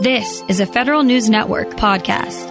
This 0.00 0.44
is 0.46 0.60
a 0.60 0.66
Federal 0.66 1.02
News 1.02 1.28
Network 1.28 1.70
podcast. 1.70 2.46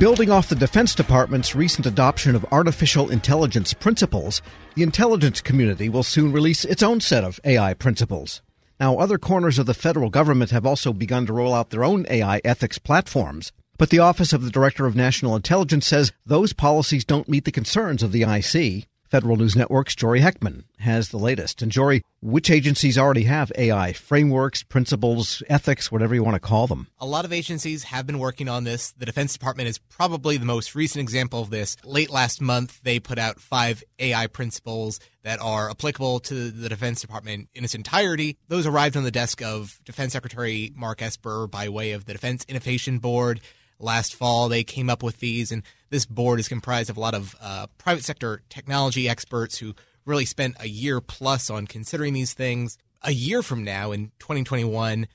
Building 0.00 0.28
off 0.28 0.48
the 0.48 0.56
Defense 0.56 0.96
Department's 0.96 1.54
recent 1.54 1.86
adoption 1.86 2.34
of 2.34 2.44
artificial 2.50 3.08
intelligence 3.08 3.72
principles, 3.72 4.42
the 4.74 4.82
intelligence 4.82 5.40
community 5.40 5.88
will 5.88 6.02
soon 6.02 6.32
release 6.32 6.64
its 6.64 6.82
own 6.82 7.00
set 7.00 7.22
of 7.22 7.38
AI 7.44 7.72
principles. 7.72 8.42
Now, 8.80 8.98
other 8.98 9.16
corners 9.16 9.60
of 9.60 9.66
the 9.66 9.74
federal 9.74 10.10
government 10.10 10.50
have 10.50 10.66
also 10.66 10.92
begun 10.92 11.24
to 11.26 11.32
roll 11.32 11.54
out 11.54 11.70
their 11.70 11.84
own 11.84 12.04
AI 12.10 12.40
ethics 12.44 12.78
platforms. 12.78 13.52
But 13.78 13.90
the 13.90 14.00
Office 14.00 14.32
of 14.32 14.42
the 14.42 14.50
Director 14.50 14.86
of 14.86 14.96
National 14.96 15.36
Intelligence 15.36 15.86
says 15.86 16.10
those 16.26 16.52
policies 16.52 17.04
don't 17.04 17.28
meet 17.28 17.44
the 17.44 17.52
concerns 17.52 18.02
of 18.02 18.10
the 18.10 18.24
IC. 18.24 18.88
Federal 19.14 19.36
News 19.36 19.54
Network's 19.54 19.94
Jory 19.94 20.18
Heckman 20.18 20.64
has 20.80 21.10
the 21.10 21.18
latest. 21.18 21.62
And 21.62 21.70
Jory, 21.70 22.02
which 22.20 22.50
agencies 22.50 22.98
already 22.98 23.22
have 23.22 23.52
AI 23.56 23.92
frameworks, 23.92 24.64
principles, 24.64 25.40
ethics, 25.48 25.92
whatever 25.92 26.16
you 26.16 26.24
want 26.24 26.34
to 26.34 26.40
call 26.40 26.66
them? 26.66 26.88
A 26.98 27.06
lot 27.06 27.24
of 27.24 27.32
agencies 27.32 27.84
have 27.84 28.08
been 28.08 28.18
working 28.18 28.48
on 28.48 28.64
this. 28.64 28.90
The 28.90 29.06
Defense 29.06 29.32
Department 29.32 29.68
is 29.68 29.78
probably 29.78 30.36
the 30.36 30.44
most 30.44 30.74
recent 30.74 31.00
example 31.00 31.40
of 31.40 31.50
this. 31.50 31.76
Late 31.84 32.10
last 32.10 32.40
month, 32.40 32.80
they 32.82 32.98
put 32.98 33.20
out 33.20 33.38
five 33.38 33.84
AI 34.00 34.26
principles 34.26 34.98
that 35.22 35.40
are 35.40 35.70
applicable 35.70 36.18
to 36.18 36.50
the 36.50 36.68
Defense 36.68 37.00
Department 37.00 37.50
in 37.54 37.62
its 37.62 37.76
entirety. 37.76 38.36
Those 38.48 38.66
arrived 38.66 38.96
on 38.96 39.04
the 39.04 39.12
desk 39.12 39.40
of 39.42 39.78
Defense 39.84 40.12
Secretary 40.12 40.72
Mark 40.74 41.00
Esper 41.00 41.46
by 41.46 41.68
way 41.68 41.92
of 41.92 42.06
the 42.06 42.14
Defense 42.14 42.44
Innovation 42.48 42.98
Board 42.98 43.40
last 43.78 44.14
fall. 44.14 44.48
They 44.48 44.64
came 44.64 44.90
up 44.90 45.02
with 45.02 45.18
these, 45.18 45.52
and 45.52 45.62
this 45.90 46.06
board 46.06 46.40
is 46.40 46.48
comprised 46.48 46.90
of 46.90 46.96
a 46.96 47.00
lot 47.00 47.14
of 47.14 47.34
uh, 47.40 47.66
private 47.78 48.04
sector 48.04 48.42
technology 48.48 49.08
experts 49.08 49.58
who 49.58 49.74
really 50.04 50.24
spent 50.24 50.56
a 50.60 50.68
year 50.68 51.00
plus 51.00 51.50
on 51.50 51.66
considering 51.66 52.12
these 52.12 52.34
things. 52.34 52.78
A 53.02 53.12
year 53.12 53.42
from 53.42 53.64
now, 53.64 53.92
in 53.92 54.12
2021, 54.18 55.06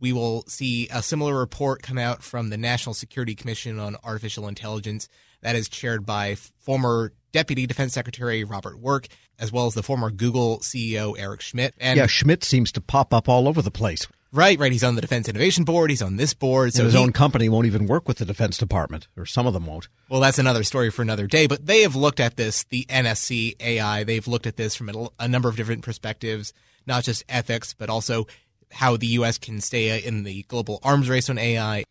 we 0.00 0.12
will 0.12 0.44
see 0.46 0.88
a 0.92 1.02
similar 1.02 1.38
report 1.38 1.82
come 1.82 1.98
out 1.98 2.22
from 2.22 2.50
the 2.50 2.56
National 2.56 2.94
Security 2.94 3.34
Commission 3.34 3.78
on 3.78 3.96
Artificial 4.04 4.48
Intelligence 4.48 5.08
that 5.42 5.56
is 5.56 5.68
chaired 5.68 6.04
by 6.04 6.34
former 6.34 7.12
Deputy 7.32 7.66
Defense 7.66 7.92
Secretary 7.92 8.44
Robert 8.44 8.78
Work, 8.78 9.08
as 9.38 9.52
well 9.52 9.66
as 9.66 9.74
the 9.74 9.82
former 9.82 10.10
Google 10.10 10.58
CEO 10.58 11.14
Eric 11.18 11.40
Schmidt. 11.40 11.74
And 11.78 11.98
yeah, 11.98 12.06
Schmidt 12.06 12.42
seems 12.42 12.72
to 12.72 12.80
pop 12.80 13.12
up 13.12 13.28
all 13.28 13.46
over 13.46 13.62
the 13.62 13.70
place. 13.70 14.06
Right, 14.32 14.58
right. 14.58 14.72
He's 14.72 14.84
on 14.84 14.96
the 14.96 15.00
Defense 15.00 15.28
Innovation 15.28 15.64
Board. 15.64 15.90
He's 15.90 16.02
on 16.02 16.16
this 16.16 16.34
board. 16.34 16.74
So 16.74 16.80
and 16.80 16.86
his 16.86 16.94
he, 16.94 17.00
own 17.00 17.12
company 17.12 17.48
won't 17.48 17.66
even 17.66 17.86
work 17.86 18.08
with 18.08 18.18
the 18.18 18.24
Defense 18.24 18.58
Department, 18.58 19.08
or 19.16 19.24
some 19.24 19.46
of 19.46 19.54
them 19.54 19.66
won't. 19.66 19.88
Well, 20.08 20.20
that's 20.20 20.38
another 20.38 20.64
story 20.64 20.90
for 20.90 21.02
another 21.02 21.26
day. 21.26 21.46
But 21.46 21.66
they 21.66 21.82
have 21.82 21.96
looked 21.96 22.20
at 22.20 22.36
this, 22.36 22.64
the 22.64 22.84
NSC 22.86 23.54
AI. 23.60 24.04
They've 24.04 24.26
looked 24.26 24.46
at 24.46 24.56
this 24.56 24.74
from 24.74 24.88
a, 24.88 25.08
a 25.20 25.28
number 25.28 25.48
of 25.48 25.56
different 25.56 25.82
perspectives, 25.82 26.52
not 26.86 27.04
just 27.04 27.24
ethics, 27.28 27.72
but 27.72 27.88
also 27.88 28.26
how 28.72 28.96
the 28.96 29.06
U.S. 29.08 29.38
can 29.38 29.60
stay 29.60 30.02
in 30.02 30.24
the 30.24 30.42
global 30.44 30.80
arms 30.82 31.08
race 31.08 31.30
on 31.30 31.38
AI. 31.38 31.84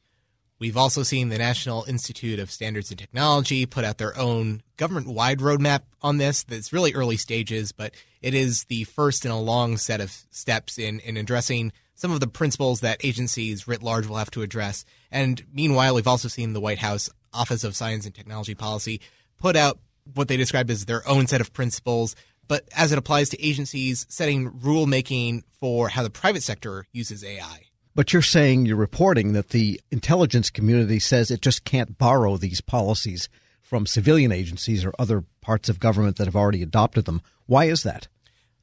We've 0.57 0.77
also 0.77 1.03
seen 1.03 1.29
the 1.29 1.37
National 1.37 1.83
Institute 1.83 2.39
of 2.39 2.49
Standards 2.49 2.89
and 2.89 2.97
Technology 2.97 3.65
put 3.65 3.83
out 3.83 3.97
their 3.97 4.17
own 4.17 4.61
government 4.77 5.07
wide 5.07 5.39
roadmap 5.39 5.81
on 6.01 6.17
this. 6.17 6.43
That's 6.43 6.71
really 6.71 6.93
early 6.93 7.17
stages, 7.17 7.71
but 7.73 7.93
it 8.21 8.33
is 8.33 8.63
the 8.65 8.85
first 8.85 9.25
in 9.25 9.31
a 9.31 9.39
long 9.39 9.77
set 9.77 9.99
of 9.99 10.11
steps 10.31 10.77
in, 10.77 11.01
in 11.01 11.17
addressing 11.17 11.73
some 11.95 12.11
of 12.11 12.19
the 12.19 12.27
principles 12.27 12.81
that 12.81 13.03
agencies 13.03 13.67
writ 13.67 13.81
large 13.81 14.05
will 14.05 14.17
have 14.17 14.31
to 14.31 14.41
address. 14.41 14.85
And 15.11 15.43
meanwhile, 15.51 15.95
we've 15.95 16.07
also 16.07 16.27
seen 16.27 16.53
the 16.53 16.61
White 16.61 16.79
House 16.79 17.09
Office 17.33 17.63
of 17.63 17.75
Science 17.75 18.05
and 18.05 18.13
Technology 18.13 18.53
Policy 18.53 19.01
put 19.37 19.55
out 19.55 19.79
what 20.13 20.27
they 20.27 20.37
describe 20.37 20.69
as 20.69 20.85
their 20.85 21.07
own 21.07 21.27
set 21.27 21.41
of 21.41 21.53
principles, 21.53 22.15
but 22.47 22.67
as 22.75 22.91
it 22.91 22.97
applies 22.97 23.29
to 23.29 23.43
agencies, 23.43 24.05
setting 24.09 24.51
rulemaking 24.51 25.43
for 25.59 25.89
how 25.89 26.03
the 26.03 26.09
private 26.09 26.43
sector 26.43 26.85
uses 26.91 27.23
AI. 27.23 27.63
But 27.95 28.11
you're 28.11 28.21
saying 28.21 28.65
you're 28.65 28.75
reporting 28.75 29.33
that 29.33 29.49
the 29.49 29.79
intelligence 29.89 30.49
community 30.49 30.99
says 30.99 31.31
it 31.31 31.41
just 31.41 31.63
can't 31.63 31.97
borrow 31.97 32.37
these 32.37 32.61
policies 32.61 33.29
from 33.61 33.85
civilian 33.85 34.31
agencies 34.31 34.85
or 34.85 34.93
other 34.99 35.23
parts 35.41 35.69
of 35.69 35.79
government 35.79 36.17
that 36.17 36.27
have 36.27 36.35
already 36.35 36.61
adopted 36.61 37.05
them. 37.05 37.21
Why 37.45 37.65
is 37.65 37.83
that? 37.83 38.07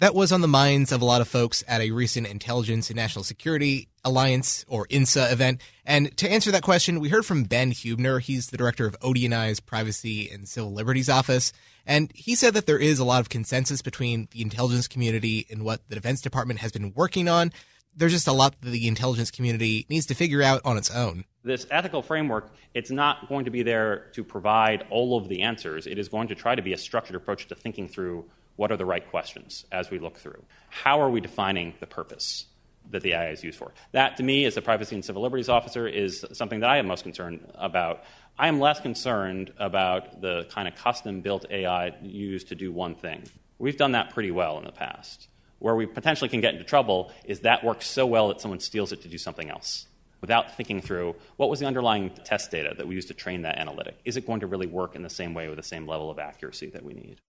That 0.02 0.16
was 0.16 0.32
on 0.32 0.40
the 0.40 0.48
minds 0.48 0.90
of 0.90 1.00
a 1.00 1.04
lot 1.04 1.20
of 1.20 1.28
folks 1.28 1.62
at 1.68 1.80
a 1.80 1.92
recent 1.92 2.26
Intelligence 2.26 2.90
and 2.90 2.96
National 2.96 3.22
Security 3.22 3.86
Alliance 4.04 4.64
or 4.66 4.88
INSA 4.88 5.30
event. 5.30 5.60
And 5.86 6.16
to 6.16 6.28
answer 6.28 6.50
that 6.50 6.64
question, 6.64 6.98
we 6.98 7.10
heard 7.10 7.24
from 7.24 7.44
Ben 7.44 7.70
Huebner. 7.70 8.18
He's 8.18 8.48
the 8.48 8.56
director 8.56 8.84
of 8.84 8.98
ODNI's 8.98 9.60
Privacy 9.60 10.28
and 10.28 10.48
Civil 10.48 10.72
Liberties 10.72 11.08
Office. 11.08 11.52
And 11.86 12.10
he 12.16 12.34
said 12.34 12.54
that 12.54 12.66
there 12.66 12.80
is 12.80 12.98
a 12.98 13.04
lot 13.04 13.20
of 13.20 13.28
consensus 13.28 13.80
between 13.80 14.26
the 14.32 14.42
intelligence 14.42 14.88
community 14.88 15.46
and 15.48 15.64
what 15.64 15.88
the 15.88 15.94
Defense 15.94 16.20
Department 16.20 16.58
has 16.58 16.72
been 16.72 16.92
working 16.96 17.28
on. 17.28 17.52
There's 17.94 18.10
just 18.10 18.26
a 18.26 18.32
lot 18.32 18.60
that 18.60 18.70
the 18.70 18.88
intelligence 18.88 19.30
community 19.30 19.86
needs 19.88 20.06
to 20.06 20.14
figure 20.14 20.42
out 20.42 20.62
on 20.64 20.78
its 20.78 20.90
own. 20.90 21.26
This 21.44 21.64
ethical 21.70 22.02
framework, 22.02 22.52
it's 22.74 22.90
not 22.90 23.28
going 23.28 23.44
to 23.44 23.52
be 23.52 23.62
there 23.62 24.08
to 24.14 24.24
provide 24.24 24.84
all 24.90 25.16
of 25.16 25.28
the 25.28 25.42
answers. 25.42 25.86
It 25.86 25.96
is 25.96 26.08
going 26.08 26.26
to 26.26 26.34
try 26.34 26.56
to 26.56 26.62
be 26.62 26.72
a 26.72 26.76
structured 26.76 27.14
approach 27.14 27.46
to 27.46 27.54
thinking 27.54 27.86
through 27.86 28.24
what 28.56 28.70
are 28.70 28.76
the 28.76 28.84
right 28.84 29.08
questions 29.10 29.64
as 29.72 29.90
we 29.90 29.98
look 29.98 30.18
through? 30.18 30.42
How 30.68 31.00
are 31.00 31.10
we 31.10 31.20
defining 31.20 31.74
the 31.80 31.86
purpose 31.86 32.46
that 32.90 33.02
the 33.02 33.12
AI 33.12 33.30
is 33.30 33.42
used 33.42 33.58
for? 33.58 33.72
That, 33.92 34.16
to 34.18 34.22
me, 34.22 34.44
as 34.44 34.56
a 34.56 34.62
privacy 34.62 34.94
and 34.94 35.04
civil 35.04 35.22
liberties 35.22 35.48
officer, 35.48 35.86
is 35.86 36.24
something 36.32 36.60
that 36.60 36.70
I 36.70 36.78
am 36.78 36.86
most 36.86 37.02
concerned 37.02 37.46
about. 37.54 38.04
I 38.38 38.48
am 38.48 38.60
less 38.60 38.80
concerned 38.80 39.52
about 39.58 40.20
the 40.20 40.46
kind 40.50 40.68
of 40.68 40.74
custom 40.74 41.20
built 41.20 41.46
AI 41.50 41.94
used 42.02 42.48
to 42.48 42.54
do 42.54 42.72
one 42.72 42.94
thing. 42.94 43.24
We've 43.58 43.76
done 43.76 43.92
that 43.92 44.10
pretty 44.10 44.30
well 44.30 44.58
in 44.58 44.64
the 44.64 44.72
past. 44.72 45.28
Where 45.58 45.76
we 45.76 45.86
potentially 45.86 46.28
can 46.28 46.40
get 46.40 46.54
into 46.54 46.64
trouble 46.64 47.12
is 47.24 47.40
that 47.40 47.62
works 47.62 47.86
so 47.86 48.04
well 48.04 48.28
that 48.28 48.40
someone 48.40 48.58
steals 48.58 48.90
it 48.90 49.02
to 49.02 49.08
do 49.08 49.19
something 49.19 49.48
else 49.48 49.86
without 50.20 50.56
thinking 50.56 50.80
through 50.80 51.14
what 51.36 51.50
was 51.50 51.60
the 51.60 51.66
underlying 51.66 52.10
test 52.24 52.50
data 52.50 52.74
that 52.76 52.88
we 52.88 52.94
used 52.94 53.08
to 53.08 53.14
train 53.14 53.42
that 53.42 53.58
analytic. 53.58 53.96
Is 54.04 54.16
it 54.16 54.26
going 54.26 54.40
to 54.40 54.46
really 54.46 54.66
work 54.66 54.96
in 54.96 55.02
the 55.02 55.10
same 55.10 55.34
way 55.34 55.48
with 55.48 55.56
the 55.56 55.62
same 55.62 55.86
level 55.86 56.10
of 56.10 56.19
accuracy 56.19 56.70
that 56.70 56.84
we 56.84 56.94
need? 56.94 57.20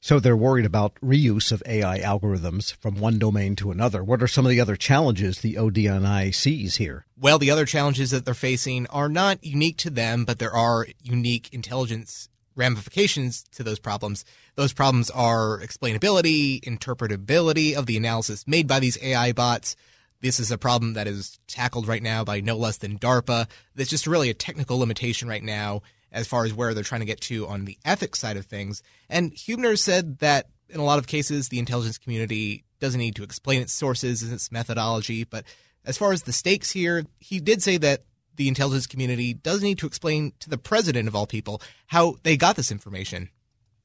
So 0.00 0.20
they're 0.20 0.36
worried 0.36 0.64
about 0.64 0.94
reuse 1.02 1.50
of 1.50 1.62
AI 1.66 1.98
algorithms 1.98 2.72
from 2.72 3.00
one 3.00 3.18
domain 3.18 3.56
to 3.56 3.72
another. 3.72 4.04
What 4.04 4.22
are 4.22 4.28
some 4.28 4.46
of 4.46 4.50
the 4.50 4.60
other 4.60 4.76
challenges 4.76 5.40
the 5.40 5.54
ODNI 5.54 6.32
sees 6.32 6.76
here? 6.76 7.04
Well, 7.18 7.38
the 7.38 7.50
other 7.50 7.66
challenges 7.66 8.12
that 8.12 8.24
they're 8.24 8.34
facing 8.34 8.86
are 8.88 9.08
not 9.08 9.42
unique 9.44 9.76
to 9.78 9.90
them, 9.90 10.24
but 10.24 10.38
there 10.38 10.54
are 10.54 10.86
unique 11.02 11.52
intelligence 11.52 12.28
ramifications 12.54 13.42
to 13.52 13.64
those 13.64 13.80
problems. 13.80 14.24
Those 14.54 14.72
problems 14.72 15.10
are 15.10 15.58
explainability, 15.58 16.60
interpretability 16.62 17.74
of 17.74 17.86
the 17.86 17.96
analysis 17.96 18.46
made 18.46 18.68
by 18.68 18.78
these 18.78 19.02
AI 19.02 19.32
bots. 19.32 19.74
This 20.20 20.38
is 20.38 20.52
a 20.52 20.58
problem 20.58 20.94
that 20.94 21.08
is 21.08 21.40
tackled 21.48 21.88
right 21.88 22.02
now 22.02 22.22
by 22.22 22.40
no 22.40 22.56
less 22.56 22.76
than 22.76 22.98
DARPA. 22.98 23.48
That's 23.74 23.90
just 23.90 24.06
really 24.06 24.30
a 24.30 24.34
technical 24.34 24.78
limitation 24.78 25.28
right 25.28 25.42
now 25.42 25.82
as 26.12 26.26
far 26.26 26.44
as 26.44 26.54
where 26.54 26.74
they're 26.74 26.84
trying 26.84 27.00
to 27.00 27.06
get 27.06 27.20
to 27.22 27.46
on 27.46 27.64
the 27.64 27.78
ethics 27.84 28.20
side 28.20 28.36
of 28.36 28.46
things. 28.46 28.82
And 29.08 29.32
Huebner 29.32 29.76
said 29.76 30.18
that 30.18 30.46
in 30.68 30.80
a 30.80 30.84
lot 30.84 30.98
of 30.98 31.06
cases, 31.06 31.48
the 31.48 31.58
intelligence 31.58 31.98
community 31.98 32.64
doesn't 32.80 33.00
need 33.00 33.16
to 33.16 33.22
explain 33.22 33.62
its 33.62 33.72
sources 33.72 34.22
and 34.22 34.32
its 34.32 34.52
methodology. 34.52 35.24
But 35.24 35.44
as 35.84 35.98
far 35.98 36.12
as 36.12 36.22
the 36.22 36.32
stakes 36.32 36.70
here, 36.70 37.04
he 37.18 37.40
did 37.40 37.62
say 37.62 37.76
that 37.78 38.04
the 38.36 38.48
intelligence 38.48 38.86
community 38.86 39.34
does 39.34 39.62
need 39.62 39.78
to 39.78 39.86
explain 39.86 40.32
to 40.40 40.48
the 40.48 40.58
president 40.58 41.08
of 41.08 41.16
all 41.16 41.26
people 41.26 41.60
how 41.86 42.16
they 42.22 42.36
got 42.36 42.56
this 42.56 42.70
information. 42.70 43.30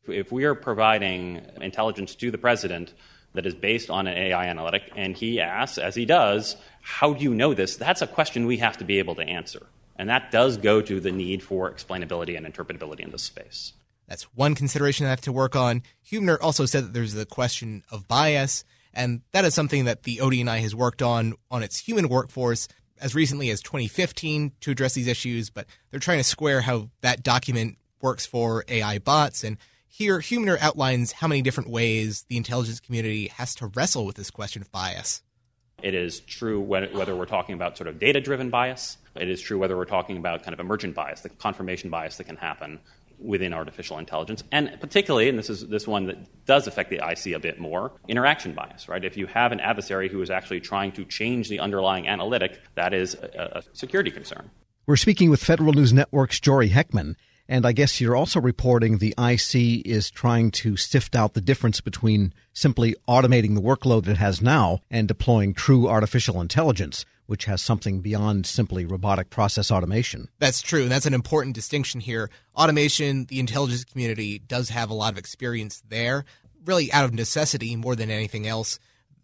If 0.08 0.32
we 0.32 0.44
are 0.44 0.54
providing 0.54 1.42
intelligence 1.62 2.14
to 2.16 2.30
the 2.30 2.38
president 2.38 2.94
that 3.34 3.46
is 3.46 3.56
based 3.56 3.90
on 3.90 4.06
an 4.06 4.16
AI 4.16 4.46
analytic, 4.46 4.92
and 4.96 5.16
he 5.16 5.40
asks, 5.40 5.78
as 5.78 5.96
he 5.96 6.06
does, 6.06 6.56
how 6.82 7.14
do 7.14 7.24
you 7.24 7.34
know 7.34 7.54
this? 7.54 7.78
That's 7.78 8.02
a 8.02 8.08
question 8.08 8.46
we 8.46 8.58
have 8.58 8.78
to 8.78 8.84
be 8.84 9.00
able 9.00 9.16
to 9.16 9.24
answer. 9.24 9.66
And 9.96 10.10
that 10.10 10.32
does 10.32 10.58
go 10.58 10.82
to 10.82 11.00
the 11.00 11.12
need 11.12 11.44
for 11.44 11.72
explainability 11.72 12.36
and 12.36 12.46
interpretability 12.46 13.02
in 13.02 13.12
this 13.12 13.24
space. 13.24 13.74
That's 14.08 14.24
one 14.36 14.56
consideration 14.56 15.06
I 15.06 15.12
have 15.12 15.22
to 15.22 15.32
work 15.32 15.56
on. 15.56 15.84
Huebner 16.02 16.38
also 16.42 16.66
said 16.66 16.86
that 16.86 16.94
there's 16.94 17.14
the 17.14 17.26
question 17.26 17.84
of 17.92 18.08
bias, 18.08 18.66
and 18.94 19.22
that 19.32 19.46
is 19.46 19.54
something 19.54 19.86
that 19.86 20.04
the 20.04 20.18
ODNI 20.18 20.60
has 20.60 20.76
worked 20.76 21.02
on 21.02 21.36
on 21.50 21.64
its 21.64 21.78
human 21.78 22.10
workforce 22.10 22.68
as 23.00 23.16
recently 23.16 23.50
as 23.50 23.62
2015 23.62 24.54
to 24.62 24.72
address 24.72 24.94
these 24.94 25.08
issues, 25.08 25.50
but 25.50 25.68
they're 25.92 26.00
trying 26.00 26.20
to 26.20 26.24
square 26.24 26.62
how 26.62 26.90
that 27.02 27.24
document 27.24 27.78
works 28.02 28.26
for 28.26 28.64
AI 28.68 29.00
bots. 29.00 29.44
And 29.44 29.58
here, 29.88 30.20
Huebner 30.20 30.58
outlines 30.60 31.12
how 31.12 31.28
many 31.28 31.42
different 31.42 31.70
ways 31.70 32.26
the 32.30 32.38
intelligence 32.38 32.80
community 32.80 33.28
has 33.28 33.56
to 33.56 33.68
wrestle 33.68 34.06
with 34.06 34.16
this 34.16 34.32
question 34.32 34.62
of 34.62 34.72
bias. 34.72 35.22
It 35.84 35.94
is 35.94 36.22
true 36.22 36.62
whether 36.62 37.16
we're 37.16 37.26
talking 37.26 37.56
about 37.56 37.78
sort 37.78 37.88
of 37.88 38.00
data 38.00 38.22
driven 38.22 38.50
bias. 38.50 38.98
It 39.16 39.30
is 39.30 39.42
true 39.42 39.60
whether 39.60 39.76
we're 39.76 39.86
talking 39.86 40.18
about 40.18 40.44
kind 40.44 40.54
of 40.54 40.60
emergent 40.60 40.96
bias, 40.96 41.22
the 41.22 41.30
confirmation 41.30 41.90
bias 41.90 42.18
that 42.18 42.24
can 42.24 42.38
happen 42.38 42.80
within 43.20 43.54
artificial 43.54 43.98
intelligence, 44.00 44.44
and 44.52 44.76
particularly, 44.80 45.30
and 45.30 45.38
this 45.38 45.50
is 45.50 45.68
this 45.68 45.88
one 45.88 46.06
that 46.08 46.46
does 46.46 46.68
affect 46.68 46.90
the 46.90 46.98
IC 46.98 47.36
a 47.36 47.40
bit 47.40 47.60
more, 47.60 47.92
interaction 48.08 48.54
bias, 48.54 48.90
right? 48.90 49.06
If 49.06 49.18
you 49.18 49.28
have 49.28 49.52
an 49.52 49.60
adversary 49.60 50.10
who 50.10 50.22
is 50.22 50.30
actually 50.30 50.60
trying 50.62 50.92
to 50.94 51.06
change 51.06 51.48
the 51.48 51.60
underlying 51.60 52.08
analytic, 52.08 52.60
that 52.76 52.94
is 52.94 53.14
a, 53.16 53.62
a 53.64 53.64
security 53.74 54.12
concern. 54.12 54.50
We're 54.86 54.98
speaking 54.98 55.30
with 55.30 55.44
Federal 55.44 55.74
News 55.74 55.94
Network's 55.94 56.40
Jory 56.40 56.70
Heckman. 56.70 57.16
And 57.48 57.66
I 57.66 57.74
guess 57.74 58.00
you're 58.00 58.16
also 58.16 58.40
reporting 58.40 58.98
the 58.98 59.14
IC 59.18 59.86
is 59.86 60.10
trying 60.10 60.52
to 60.52 60.78
sift 60.78 61.16
out 61.16 61.34
the 61.34 61.42
difference 61.42 61.82
between 61.82 62.34
simply 62.54 62.96
automating 63.08 63.56
the 63.56 63.62
workload 63.62 64.08
it 64.08 64.18
has 64.18 64.42
now 64.42 64.80
and 64.90 65.08
deploying 65.08 65.54
true 65.54 65.90
artificial 65.90 66.40
intelligence, 66.40 67.06
which 67.26 67.46
has 67.46 67.62
something 67.62 68.00
beyond 68.00 68.46
simply 68.46 68.86
robotic 68.86 69.30
process 69.30 69.72
automation. 69.72 70.30
That's 70.40 70.62
true. 70.62 70.84
And 70.84 70.92
that's 70.92 71.06
an 71.06 71.14
important 71.14 71.56
distinction 71.56 72.00
here. 72.00 72.30
Automation, 72.56 73.26
the 73.26 73.40
intelligence 73.40 73.84
community 73.84 74.40
does 74.40 74.70
have 74.70 74.90
a 74.90 74.94
lot 74.94 75.12
of 75.12 75.18
experience 75.18 75.84
there, 75.90 76.24
really 76.66 76.92
out 76.94 77.06
of 77.06 77.14
necessity 77.14 77.76
more 77.76 77.96
than 77.96 78.10
anything 78.10 78.48
else. 78.48 78.80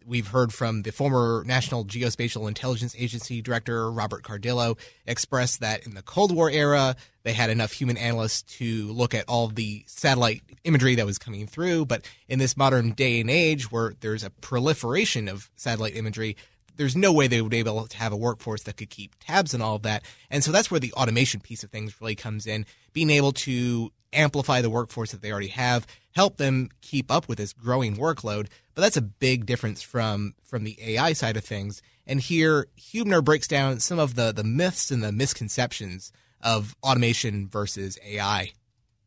We've 0.06 0.28
heard 0.28 0.52
from 0.52 0.82
the 0.82 0.92
former 0.92 1.44
National 1.46 1.84
Geospatial 1.84 2.48
Intelligence 2.48 2.94
Agency 2.98 3.42
director, 3.42 3.90
Robert 3.90 4.22
Cardillo, 4.22 4.78
express 5.06 5.58
that 5.58 5.86
in 5.86 5.94
the 5.94 6.02
Cold 6.02 6.34
War 6.34 6.50
era, 6.50 6.96
they 7.22 7.32
had 7.32 7.50
enough 7.50 7.72
human 7.72 7.96
analysts 7.96 8.42
to 8.58 8.90
look 8.92 9.14
at 9.14 9.26
all 9.28 9.48
the 9.48 9.84
satellite 9.86 10.42
imagery 10.64 10.94
that 10.94 11.06
was 11.06 11.18
coming 11.18 11.46
through. 11.46 11.84
But 11.84 12.08
in 12.28 12.38
this 12.38 12.56
modern 12.56 12.92
day 12.92 13.20
and 13.20 13.30
age 13.30 13.70
where 13.70 13.94
there's 14.00 14.24
a 14.24 14.30
proliferation 14.30 15.28
of 15.28 15.50
satellite 15.56 15.96
imagery, 15.96 16.36
there's 16.80 16.96
no 16.96 17.12
way 17.12 17.26
they 17.26 17.42
would 17.42 17.50
be 17.50 17.58
able 17.58 17.86
to 17.86 17.96
have 17.98 18.10
a 18.10 18.16
workforce 18.16 18.62
that 18.62 18.78
could 18.78 18.88
keep 18.88 19.14
tabs 19.20 19.54
on 19.54 19.60
all 19.60 19.76
of 19.76 19.82
that. 19.82 20.02
And 20.30 20.42
so 20.42 20.50
that's 20.50 20.70
where 20.70 20.80
the 20.80 20.94
automation 20.94 21.38
piece 21.38 21.62
of 21.62 21.68
things 21.68 22.00
really 22.00 22.14
comes 22.14 22.46
in, 22.46 22.64
being 22.94 23.10
able 23.10 23.32
to 23.32 23.92
amplify 24.14 24.62
the 24.62 24.70
workforce 24.70 25.12
that 25.12 25.20
they 25.20 25.30
already 25.30 25.48
have, 25.48 25.86
help 26.12 26.38
them 26.38 26.70
keep 26.80 27.10
up 27.10 27.28
with 27.28 27.36
this 27.36 27.52
growing 27.52 27.98
workload. 27.98 28.46
But 28.74 28.80
that's 28.80 28.96
a 28.96 29.02
big 29.02 29.44
difference 29.44 29.82
from 29.82 30.32
from 30.42 30.64
the 30.64 30.78
AI 30.80 31.12
side 31.12 31.36
of 31.36 31.44
things. 31.44 31.82
And 32.06 32.18
here 32.18 32.68
Huebner 32.76 33.20
breaks 33.20 33.46
down 33.46 33.80
some 33.80 33.98
of 33.98 34.14
the 34.14 34.32
the 34.32 34.42
myths 34.42 34.90
and 34.90 35.02
the 35.02 35.12
misconceptions 35.12 36.12
of 36.40 36.74
automation 36.82 37.46
versus 37.46 37.98
AI. 38.06 38.52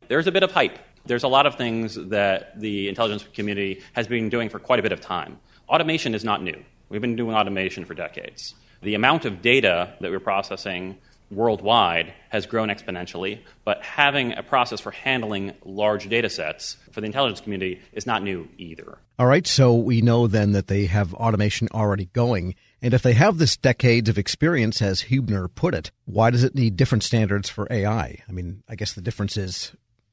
There's 0.06 0.28
a 0.28 0.32
bit 0.32 0.44
of 0.44 0.52
hype. 0.52 0.78
There's 1.06 1.24
a 1.24 1.28
lot 1.28 1.44
of 1.44 1.56
things 1.56 1.96
that 1.96 2.60
the 2.60 2.88
intelligence 2.88 3.26
community 3.34 3.82
has 3.94 4.06
been 4.06 4.28
doing 4.28 4.48
for 4.48 4.60
quite 4.60 4.78
a 4.78 4.82
bit 4.82 4.92
of 4.92 5.00
time. 5.00 5.40
Automation 5.68 6.14
is 6.14 6.22
not 6.22 6.40
new. 6.40 6.64
We've 6.94 7.00
been 7.00 7.16
doing 7.16 7.34
automation 7.34 7.84
for 7.86 7.94
decades. 7.94 8.54
The 8.80 8.94
amount 8.94 9.24
of 9.24 9.42
data 9.42 9.94
that 10.00 10.12
we're 10.12 10.20
processing 10.20 10.96
worldwide 11.28 12.14
has 12.28 12.46
grown 12.46 12.68
exponentially, 12.68 13.40
but 13.64 13.82
having 13.82 14.32
a 14.34 14.44
process 14.44 14.78
for 14.78 14.92
handling 14.92 15.54
large 15.64 16.08
data 16.08 16.30
sets 16.30 16.76
for 16.92 17.00
the 17.00 17.06
intelligence 17.08 17.40
community 17.40 17.80
is 17.94 18.06
not 18.06 18.22
new 18.22 18.48
either. 18.58 18.98
All 19.18 19.26
right, 19.26 19.44
so 19.44 19.74
we 19.74 20.02
know 20.02 20.28
then 20.28 20.52
that 20.52 20.68
they 20.68 20.86
have 20.86 21.12
automation 21.14 21.66
already 21.74 22.10
going. 22.12 22.54
And 22.80 22.94
if 22.94 23.02
they 23.02 23.14
have 23.14 23.38
this 23.38 23.56
decades 23.56 24.08
of 24.08 24.16
experience, 24.16 24.80
as 24.80 25.00
Huebner 25.00 25.48
put 25.48 25.74
it, 25.74 25.90
why 26.04 26.30
does 26.30 26.44
it 26.44 26.54
need 26.54 26.76
different 26.76 27.02
standards 27.02 27.48
for 27.48 27.66
AI? 27.72 28.22
I 28.28 28.30
mean, 28.30 28.62
I 28.68 28.76
guess 28.76 28.92
the 28.92 29.02
difference 29.02 29.36
is 29.36 29.72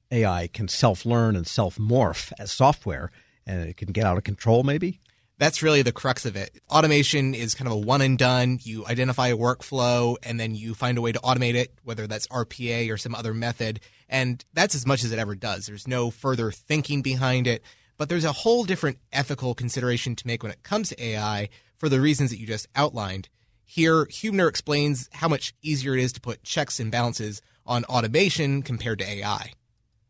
AI 0.10 0.48
can 0.48 0.68
self 0.68 1.06
learn 1.06 1.36
and 1.36 1.46
self 1.46 1.78
morph 1.78 2.34
as 2.40 2.52
software, 2.52 3.12
and 3.46 3.70
it 3.70 3.78
can 3.78 3.92
get 3.92 4.06
out 4.06 4.18
of 4.18 4.24
control, 4.24 4.64
maybe? 4.64 5.00
That's 5.42 5.64
really 5.64 5.82
the 5.82 5.92
crux 5.92 6.28
of 6.28 6.36
it. 6.36 6.62
Automation 6.70 7.34
is 7.34 7.56
kind 7.56 7.68
of 7.68 7.74
a 7.74 7.78
one 7.78 8.02
and 8.02 8.16
done. 8.16 8.60
You 8.62 8.86
identify 8.86 9.30
a 9.30 9.36
workflow 9.36 10.16
and 10.22 10.40
then 10.40 10.54
you 10.54 10.76
find 10.76 11.00
a 11.00 11.02
way 11.02 11.12
to 11.12 11.20
automate 11.22 11.56
it, 11.56 11.74
whether 11.84 12.06
that's 12.06 12.28
RPA 12.28 12.94
or 12.94 12.98
some 12.98 13.16
other 13.16 13.34
method. 13.34 13.80
And 14.08 14.46
that's 14.54 14.76
as 14.76 14.86
much 14.86 15.04
as 15.04 15.12
it 15.12 15.18
ever 15.18 15.34
does. 15.34 15.66
There's 15.66 15.88
no 15.88 16.12
further 16.12 16.52
thinking 16.52 17.02
behind 17.02 17.48
it. 17.48 17.64
But 17.98 18.08
there's 18.08 18.24
a 18.24 18.32
whole 18.32 18.66
different 18.66 19.00
ethical 19.12 19.56
consideration 19.56 20.16
to 20.18 20.28
make 20.28 20.44
when 20.44 20.52
it 20.52 20.62
comes 20.62 20.90
to 20.90 21.04
AI 21.04 21.50
for 21.76 21.90
the 21.90 22.00
reasons 22.00 22.30
that 22.30 22.38
you 22.38 22.46
just 22.46 22.68
outlined. 22.76 23.28
Here, 23.66 24.06
Huebner 24.12 24.48
explains 24.48 25.10
how 25.12 25.28
much 25.28 25.56
easier 25.64 25.96
it 25.96 26.04
is 26.04 26.14
to 26.14 26.22
put 26.22 26.44
checks 26.44 26.80
and 26.80 26.92
balances 26.92 27.42
on 27.66 27.84
automation 27.86 28.62
compared 28.62 29.00
to 29.00 29.10
AI 29.10 29.54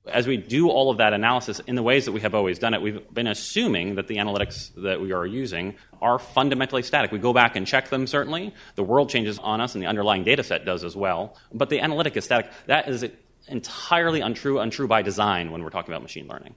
as 0.07 0.25
we 0.25 0.37
do 0.37 0.69
all 0.69 0.89
of 0.89 0.97
that 0.97 1.13
analysis 1.13 1.59
in 1.67 1.75
the 1.75 1.83
ways 1.83 2.05
that 2.05 2.11
we 2.11 2.21
have 2.21 2.33
always 2.33 2.57
done 2.57 2.73
it, 2.73 2.81
we've 2.81 3.13
been 3.13 3.27
assuming 3.27 3.95
that 3.95 4.07
the 4.07 4.17
analytics 4.17 4.71
that 4.81 4.99
we 4.99 5.11
are 5.11 5.25
using 5.25 5.75
are 6.01 6.17
fundamentally 6.17 6.81
static. 6.81 7.11
We 7.11 7.19
go 7.19 7.33
back 7.33 7.55
and 7.55 7.67
check 7.67 7.89
them, 7.89 8.07
certainly. 8.07 8.53
The 8.75 8.83
world 8.83 9.09
changes 9.09 9.37
on 9.37 9.61
us, 9.61 9.75
and 9.75 9.83
the 9.83 9.87
underlying 9.87 10.23
data 10.23 10.43
set 10.43 10.65
does 10.65 10.83
as 10.83 10.95
well. 10.95 11.37
But 11.53 11.69
the 11.69 11.79
analytic 11.79 12.17
is 12.17 12.25
static. 12.25 12.51
That 12.65 12.89
is 12.89 13.05
entirely 13.47 14.21
untrue, 14.21 14.59
untrue 14.59 14.87
by 14.87 15.03
design 15.03 15.51
when 15.51 15.63
we're 15.63 15.69
talking 15.69 15.93
about 15.93 16.01
machine 16.01 16.27
learning. 16.27 16.55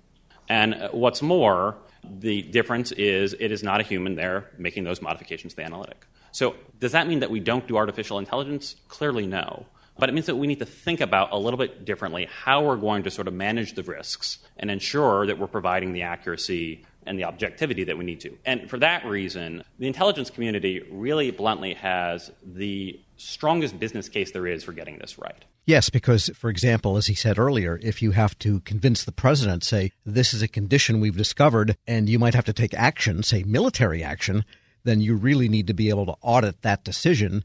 And 0.49 0.89
what's 0.93 1.21
more, 1.21 1.77
the 2.03 2.43
difference 2.43 2.93
is 2.93 3.35
it 3.39 3.53
is 3.53 3.63
not 3.63 3.81
a 3.81 3.83
human 3.83 4.15
there 4.15 4.51
making 4.59 4.85
those 4.85 5.03
modifications 5.03 5.53
to 5.53 5.57
the 5.57 5.65
analytic. 5.65 6.07
So, 6.33 6.57
does 6.81 6.93
that 6.93 7.07
mean 7.07 7.21
that 7.21 7.31
we 7.31 7.41
don't 7.41 7.67
do 7.69 7.77
artificial 7.77 8.19
intelligence? 8.19 8.77
Clearly, 8.89 9.27
no. 9.27 9.67
But 9.99 10.09
it 10.09 10.13
means 10.13 10.27
that 10.27 10.37
we 10.37 10.47
need 10.47 10.59
to 10.59 10.67
think 10.67 11.01
about 11.01 11.29
a 11.33 11.39
little 11.39 11.59
bit 11.59 11.85
differently 11.85 12.29
how 12.31 12.65
we're 12.65 12.77
going 12.77 13.05
to 13.05 13.11
sort 13.11 13.29
of 13.29 13.35
manage 13.35 13.75
the 13.75 13.83
risks 13.83 14.39
and 14.57 14.71
ensure 14.71 15.27
that 15.27 15.39
we're 15.39 15.47
providing 15.47 15.93
the 15.93 16.03
accuracy 16.03 16.85
and 17.07 17.19
the 17.19 17.25
objectivity 17.25 17.85
that 17.85 17.99
we 17.99 18.05
need 18.05 18.21
to. 18.21 18.37
And 18.45 18.69
for 18.69 18.79
that 18.79 19.05
reason, 19.05 19.63
the 19.79 19.87
intelligence 19.87 20.31
community 20.31 20.83
really 20.91 21.31
bluntly 21.31 21.75
has 21.75 22.31
the 22.45 22.99
strongest 23.17 23.79
business 23.79 24.09
case 24.09 24.33
there 24.33 24.47
is 24.47 24.65
for 24.65 24.73
getting 24.73 24.99
this 24.99 25.19
right. 25.19 25.45
Yes, 25.67 25.89
because, 25.89 26.29
for 26.35 26.51
example, 26.51 26.97
as 26.97 27.07
he 27.07 27.15
said 27.15 27.39
earlier, 27.39 27.79
if 27.83 28.03
you 28.03 28.11
have 28.11 28.39
to 28.41 28.61
convince 28.61 29.05
the 29.05 29.13
president, 29.13 29.65
say, 29.65 29.93
this 30.05 30.35
is 30.35 30.43
a 30.43 30.49
condition 30.49 31.01
we've 31.01 31.17
discovered, 31.17 31.77
and 31.87 32.09
you 32.09 32.19
might 32.19 32.35
have 32.35 32.45
to 32.47 32.53
take 32.53 32.75
action, 32.75 33.23
say 33.23 33.45
military 33.45 34.03
action, 34.03 34.45
then 34.85 35.01
you 35.01 35.15
really 35.15 35.49
need 35.49 35.67
to 35.67 35.75
be 35.75 35.89
able 35.89 36.05
to 36.07 36.17
audit 36.21 36.61
that 36.63 36.85
decision 36.85 37.45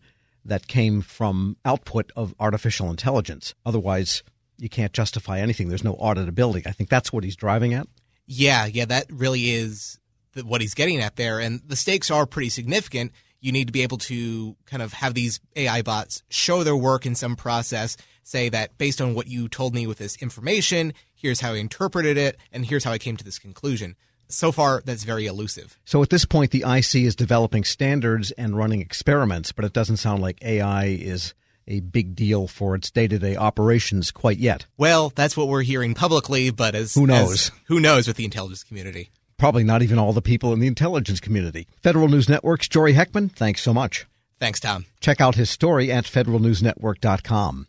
that 0.50 0.68
came 0.68 1.02
from 1.02 1.58
output 1.66 2.12
of 2.16 2.36
artificial 2.40 2.90
intelligence. 2.90 3.56
Otherwise, 3.66 4.24
you 4.58 4.70
can't 4.70 4.94
justify 4.94 5.40
anything. 5.40 5.70
There's 5.70 5.84
no 5.84 5.96
auditability. 5.96 6.68
I 6.68 6.72
think 6.72 6.90
that's 6.90 7.14
what 7.14 7.24
he's 7.24 7.36
driving 7.36 7.74
at. 7.74 7.88
Yeah, 8.28 8.66
yeah, 8.66 8.86
that 8.86 9.08
really 9.10 9.52
is 9.52 10.00
the, 10.34 10.46
what 10.46 10.62
he's 10.62 10.74
getting 10.74 11.00
at 11.00 11.16
there. 11.16 11.40
And 11.40 11.62
the 11.66 11.76
stakes 11.76 12.12
are 12.12 12.26
pretty 12.26 12.50
significant. 12.50 13.12
You 13.40 13.52
need 13.52 13.68
to 13.68 13.74
be 13.74 13.84
able 13.84 13.98
to 14.00 14.56
kind 14.66 14.84
of 14.84 14.94
have 14.94 15.14
these 15.14 15.40
AI 15.56 15.82
bots 15.82 16.24
show 16.30 16.64
their 16.64 16.76
work 16.76 17.06
in 17.06 17.16
some 17.16 17.36
process, 17.36 17.96
say 18.24 18.50
that 18.50 18.78
based 18.78 19.02
on 19.02 19.16
what 19.16 19.28
you 19.28 19.48
told 19.48 19.74
me 19.74 19.88
with 19.88 19.98
this 19.98 20.18
information, 20.22 20.94
here's 21.16 21.40
how 21.40 21.54
I 21.54 21.58
interpreted 21.58 22.18
it, 22.18 22.38
and 22.52 22.66
here's 22.66 22.84
how 22.84 22.92
I 22.92 22.98
came 22.98 23.16
to 23.18 23.24
this 23.24 23.40
conclusion 23.40 23.96
so 24.30 24.52
far 24.52 24.82
that's 24.86 25.04
very 25.04 25.26
elusive. 25.26 25.78
So 25.86 26.02
at 26.04 26.10
this 26.10 26.26
point, 26.26 26.52
the 26.52 26.64
IC 26.68 26.96
is 26.96 27.16
developing 27.16 27.64
standards 27.64 28.32
and 28.32 28.56
running 28.56 28.82
experiments, 28.82 29.52
but 29.52 29.66
it 29.66 29.74
doesn't 29.74 29.98
sound 29.98 30.22
like 30.22 30.44
AI 30.44 30.86
is 30.86 31.34
a 31.68 31.82
big 31.82 32.16
deal 32.16 32.48
for 32.48 32.76
its 32.76 32.90
day-to-day 32.90 33.36
operations 33.36 34.12
quite 34.12 34.38
yet. 34.38 34.66
Well, 34.78 35.12
that's 35.16 35.38
what 35.38 35.48
we're 35.48 35.64
hearing 35.64 35.94
publicly, 35.94 36.50
but 36.50 36.76
as 36.76 36.96
who 36.96 37.06
knows, 37.06 37.32
as, 37.32 37.52
who 37.66 37.80
knows 37.80 38.08
with 38.08 38.18
the 38.18 38.26
intelligence 38.26 38.64
community. 38.64 39.12
Probably 39.38 39.64
not 39.64 39.84
even 39.84 40.00
all 40.00 40.12
the 40.12 40.22
people 40.22 40.52
in 40.52 40.60
the 40.60 40.68
intelligence 40.68 41.20
community. 41.20 41.68
Federal 41.82 42.08
News 42.08 42.28
Network's 42.28 42.68
Jory 42.68 42.94
Heckman, 42.94 43.32
thanks 43.32 43.62
so 43.62 43.74
much. 43.74 44.06
Thanks, 44.40 44.60
Tom. 44.60 44.86
Check 45.00 45.22
out 45.22 45.36
his 45.36 45.50
story 45.50 45.92
at 45.92 46.06
federalnewsnetwork.com. 46.06 47.68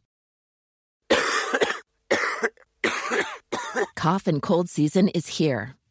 Cough 3.94 4.26
and 4.26 4.40
cold 4.40 4.70
season 4.70 5.08
is 5.08 5.26
here 5.26 5.76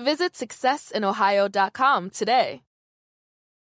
Visit 0.00 0.36
successinohio.com 0.36 2.10
today. 2.10 2.62